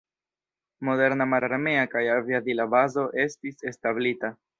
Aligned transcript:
Moderna 0.87 1.27
mararmea 1.33 1.83
kaj 1.91 2.03
aviadila 2.13 2.67
bazo 2.73 3.05
estis 3.25 3.63
establita. 3.73 4.33